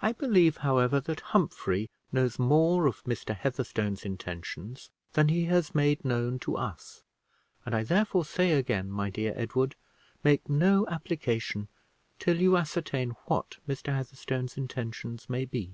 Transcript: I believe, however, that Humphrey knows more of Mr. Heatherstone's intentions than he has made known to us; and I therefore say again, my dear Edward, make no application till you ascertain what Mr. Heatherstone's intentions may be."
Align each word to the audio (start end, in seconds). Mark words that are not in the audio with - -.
I 0.00 0.12
believe, 0.12 0.58
however, 0.58 1.00
that 1.00 1.18
Humphrey 1.34 1.90
knows 2.12 2.38
more 2.38 2.86
of 2.86 3.02
Mr. 3.02 3.34
Heatherstone's 3.36 4.04
intentions 4.04 4.90
than 5.14 5.28
he 5.28 5.46
has 5.46 5.74
made 5.74 6.04
known 6.04 6.38
to 6.38 6.56
us; 6.56 7.02
and 7.64 7.74
I 7.74 7.82
therefore 7.82 8.24
say 8.24 8.52
again, 8.52 8.88
my 8.92 9.10
dear 9.10 9.32
Edward, 9.34 9.74
make 10.22 10.48
no 10.48 10.86
application 10.86 11.66
till 12.20 12.40
you 12.40 12.56
ascertain 12.56 13.16
what 13.24 13.56
Mr. 13.66 13.92
Heatherstone's 13.92 14.56
intentions 14.56 15.28
may 15.28 15.44
be." 15.44 15.72